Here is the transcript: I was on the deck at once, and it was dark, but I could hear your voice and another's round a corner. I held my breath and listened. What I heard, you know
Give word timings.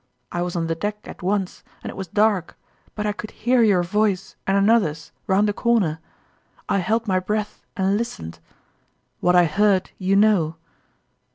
I 0.31 0.41
was 0.41 0.55
on 0.55 0.65
the 0.65 0.73
deck 0.73 0.97
at 1.07 1.21
once, 1.21 1.61
and 1.83 1.91
it 1.91 1.95
was 1.95 2.07
dark, 2.07 2.57
but 2.95 3.05
I 3.05 3.11
could 3.11 3.29
hear 3.29 3.61
your 3.61 3.83
voice 3.83 4.35
and 4.47 4.57
another's 4.57 5.11
round 5.27 5.47
a 5.47 5.53
corner. 5.53 5.99
I 6.67 6.79
held 6.79 7.07
my 7.07 7.19
breath 7.19 7.61
and 7.77 7.97
listened. 7.97 8.39
What 9.19 9.35
I 9.35 9.45
heard, 9.45 9.91
you 9.99 10.15
know 10.15 10.55